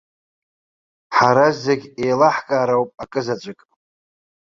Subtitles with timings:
[1.15, 3.59] Ҳара зегь еилаҳкаар ауп акызаҵәык.